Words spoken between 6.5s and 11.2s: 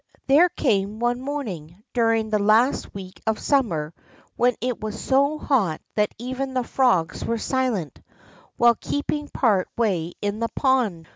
the frogs were silent, while keeping part way in the pond.